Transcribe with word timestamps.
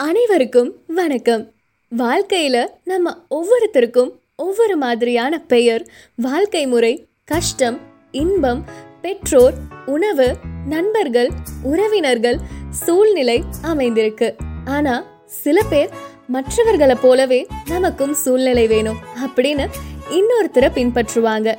அனைவருக்கும் 0.00 0.74
வணக்கம். 0.86 1.52
வாழ்க்கையில் 1.88 2.68
நம்ம 2.84 3.16
ஒவ்வொருத்தருக்கும் 3.30 4.10
ஒவ்வொரு 4.36 4.76
மாதிரியான 4.76 5.38
பெயர் 5.38 5.88
வாழ்க்கை 6.16 6.66
முறை 6.66 7.08
கஷ்டம் 7.24 7.80
இன்பம் 8.10 8.64
பெற்றோர் 9.02 9.54
உணவு 9.86 10.36
நண்பர்கள் 10.66 11.30
உறவினர்கள் 11.62 12.38
சூழ்நிலை 12.70 13.44
அமைந்திருக்கு. 13.62 14.36
ஆனா 14.64 15.06
சில 15.26 15.62
பேர் 15.62 15.88
மற்றவர்களை 16.26 16.96
போலவே 17.02 17.46
நமக்கும் 17.68 18.14
சூழ்நிலை 18.14 18.66
வேணும் 18.66 18.96
அப்படின்னு 19.26 19.66
இன்னொருத்தரை 20.10 20.70
பின்பற்றுவாங்க. 20.74 21.56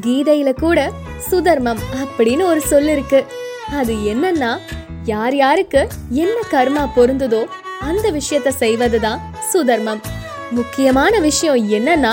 கீதையில 0.00 0.52
கூட 0.52 0.92
சுதர்மம் 1.30 1.78
அப்படின்னு 2.04 2.42
ஒரு 2.42 2.60
சொல் 2.60 2.88
இருக்கு 2.88 3.24
அது 3.70 3.94
என்னன்னா 3.94 4.58
யார் 5.04 5.36
யாருக்கு 5.36 5.88
என்ன 6.10 6.34
கர்மா 6.50 6.88
பொருந்துதோ 6.96 7.46
அந்த 7.90 8.06
விஷயத்த 8.18 8.48
செய்வதுதான் 8.62 9.20
சுதர்மம். 9.50 10.02
முக்கியமான 10.50 11.14
விஷயம் 11.18 11.60
என்னன்னா 11.70 12.12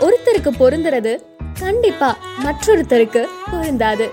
ஒருத்தருக்கு 0.00 0.50
பொருந்துறது 0.60 1.12
கண்டிப்பா 1.60 2.10
மற்றொருத்தருக்கு 2.44 3.22
பொருந்தாது. 3.52 4.06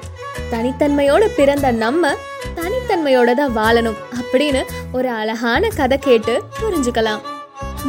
தனித்தன்மையோட 0.51 1.23
பிறந்த 1.35 1.71
நம்ம 1.83 2.13
தனித்தன்மையோட 2.59 3.31
தான் 3.39 3.55
வாழணும் 3.59 3.99
அப்படின்னு 4.19 4.61
ஒரு 4.93 5.09
அழகான 5.19 5.69
கதை 5.79 5.97
கேட்டு 5.97 6.35
புரிஞ்சுக்கலாம். 6.59 7.23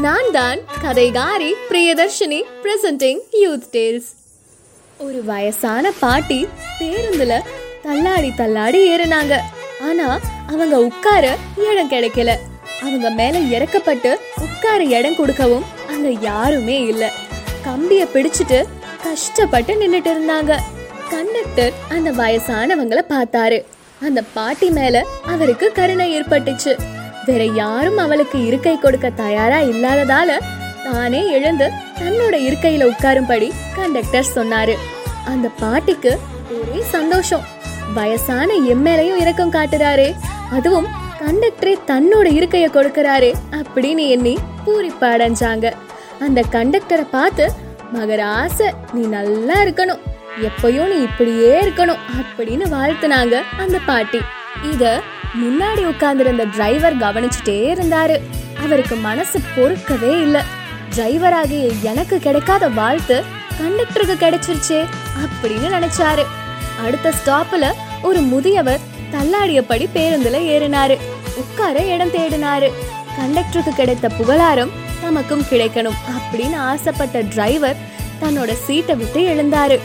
நான் 0.05 0.31
தான் 0.33 0.61
கதைகாரி 0.85 1.51
பிரியதர்ஷினி 1.71 2.41
பிரசன்டிங் 2.63 3.21
யூத் 3.43 3.69
டேல்ஸ் 3.75 4.11
ஒரு 4.99 5.21
வயசான 5.25 5.93
பாட்டி 6.03 6.41
பேருந்துல 6.81 7.35
தள்ளாடி 7.83 8.31
தள்ளாடி 8.41 8.81
ஏறினாங்க. 8.91 9.35
ஆனா 9.89 10.09
அவங்க 10.53 10.77
உட்கார 10.89 11.25
இடம் 11.69 11.93
கிடைக்கல. 11.95 12.33
அவங்க 12.85 13.11
மேல 13.11 13.39
இறக்கப்பட்டு 13.57 14.11
உட்கார 14.41 14.85
இடம் 14.85 15.17
கொடுக்கவும் 15.17 15.65
அங்க 15.89 16.11
யாருமே 16.11 16.83
இல்ல. 16.83 17.11
கம்பிய 17.67 18.03
பிடிச்சிட்டு 18.15 18.65
கஷ்டப்பட்டு 19.03 19.73
நின்னுட்டு 19.75 20.11
இருந்தாங்க. 20.15 20.53
கண்டக்டர் 21.11 21.73
அந்த 21.89 22.11
வயசானவங்கள 22.13 23.01
பார்த்தாரு. 23.09 23.59
அந்த 24.03 24.23
பாட்டி 24.23 24.71
மேல 24.71 25.07
அவருக்கு 25.27 25.73
கருணை 25.73 26.21
ஏற்பட்டுச்சு. 26.21 26.73
வேற 27.27 27.45
யாரும் 27.45 27.99
அவளுக்கு 27.99 28.47
இருக்கை 28.47 28.79
கொடுக்க 28.79 29.11
தயாரா 29.11 29.59
இல்லாததால 29.59 30.39
தானே 30.93 31.31
எழுந்து 31.31 31.71
தன்னோட 32.01 32.35
இருக்கையில 32.49 32.89
உட்காரும்படி 32.91 33.53
கண்டக்டர் 33.77 34.33
சொன்னாரு. 34.35 34.75
அந்த 35.25 35.49
பாட்டிக்கு 35.49 36.19
ஒரே 36.57 36.83
சந்தோஷம். 36.83 37.47
வயசான 37.95 38.53
எம்எல்ஏயும் 38.75 39.21
இரக்கம் 39.21 39.53
காட்டுறாரே. 39.53 40.15
அதுவும் 40.53 40.89
கண்டக்டரே 41.25 41.75
தன்னோட 41.87 42.27
இருக்கைய 42.39 42.67
கொடுக்கறாரு 42.71 43.33
அப்படின்னு 43.51 44.09
எண்ணி 44.09 44.39
பூரிப்பு 44.67 45.73
அந்த 46.21 46.45
கண்டக்டரை 46.53 47.07
பார்த்து 47.11 47.53
மகராச 47.95 48.73
நீ 48.93 49.07
நல்லா 49.07 49.55
இருக்கணும். 49.55 49.99
எப்பயும் 50.43 50.95
நீ 50.95 51.03
இப்படியே 51.03 51.61
இருக்கணும் 51.61 51.97
அப்படின்னு 52.21 52.65
வாழ்த்துனாங்க 52.75 53.43
அந்த 53.59 53.79
பாட்டி. 53.87 54.21
இத 54.73 55.01
முன்னாடி 55.43 55.85
உட்கார்ந்திருந்த 55.87 56.45
டிரைவர் 56.45 56.97
கவனிச்சுட்டே 56.97 57.61
இருந்தாரு. 57.75 58.17
அவருக்கு 58.65 58.97
மனசு 58.97 59.41
பொறுக்கவே 59.57 60.23
இல்ல. 60.23 60.45
டிரைவராகிய 60.97 61.81
எனக்கு 61.83 62.19
கிடைக்காத 62.19 62.69
வாழ்த்து 62.69 63.25
கண்டக்டருக்கு 63.61 64.17
கிடைச்சிருச்சே 64.17 64.87
அப்படின்னு 65.25 65.71
நினைச்சாரு. 65.77 66.25
அடுத்த 66.85 67.13
ஸ்டாப்ல 67.25 67.73
ஒரு 68.03 68.21
முதியவர் 68.21 68.81
தள்ளாடியபடி 69.13 69.89
பேருந்துல 69.95 70.39
ஏறினாரு. 70.55 70.99
உட்கார 71.37 71.81
இடம் 71.81 72.11
தேடினாரு. 72.11 72.73
கண்டக்டருக்கு 73.19 73.69
கிடைத்த 73.69 74.09
புகழாரம் 74.09 74.71
நமக்கும் 75.03 75.45
கிடைக்கணும் 75.51 75.95
அப்படின்னு 76.17 76.57
ஆசைப்பட்ட 76.57 77.21
டிரைவர் 77.21 77.77
தன்னோட 78.23 78.53
சீட்டை 78.53 78.95
விட்டு 78.95 79.21
எழுந்தாரு. 79.21 79.79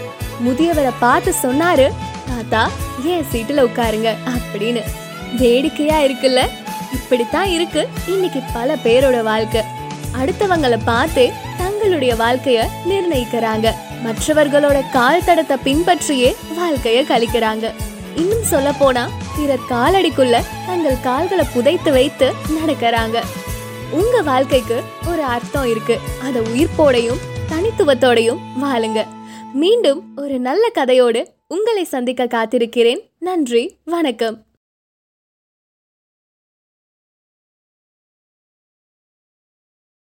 முதியவரை 0.47 0.93
பார்த்து 0.99 1.35
சொன்னாரு 1.43 1.91
தாத்தா 2.27 2.69
ஏன் 3.05 3.25
சீட்டில் 3.31 3.63
உட்காருங்க? 3.65 4.15
அப்படின்னு. 4.29 4.81
வேடிக்கையா 5.37 5.99
இருக்குல்ல? 5.99 6.47
இப்படித்தான் 6.93 7.47
இருக்கு 7.47 7.89
இன்னைக்கு 8.07 8.41
பல 8.53 8.75
பேரோட 8.75 9.23
வாழ்க்கை. 9.23 9.61
அடுத்தவங்களை 10.17 10.79
பார்த்தே 10.85 11.33
தங்களுடைய 11.57 12.15
வாழ்க்கைய 12.15 12.67
நிர்ணயிக்கிறாங்க. 12.89 13.71
மற்றவர்களோட 14.05 14.89
கால் 14.91 15.23
தடத்தை 15.23 15.57
பின்பற்றியே 15.63 16.35
வாழ்க்கைய 16.57 17.05
கழிக்கிறாங்க. 17.09 17.73
இன்னும் 18.15 18.43
சொல்ல 18.43 18.73
போனா 18.79 19.09
பிறர் 19.37 19.67
காலடிக்குள்ள 19.69 20.43
தங்கள் 20.65 20.99
கால்களை 21.03 21.45
புதைத்து 21.53 21.91
வைத்து 21.91 22.33
நடக்கிறாங்க. 22.49 23.23
உங்க 23.91 24.21
வாழ்க்கைக்கு 24.21 24.83
ஒரு 25.07 25.23
அர்த்தம் 25.23 25.69
இருக்கு. 25.69 25.99
அதை 26.23 26.41
உயிர்ப்போடையும் 26.41 27.19
தனித்துவத்தோடையும் 27.49 28.37
வாழுங்க. 28.63 29.05
மீண்டும் 29.53 30.03
ஒரு 30.15 30.39
நல்ல 30.39 30.69
கதையோடு 30.75 31.25
உங்களை 31.47 31.83
சந்திக்க 31.83 32.25
காத்திருக்கிறேன். 32.25 33.09
நன்றி 33.19 33.77
வணக்கம். 33.85 34.43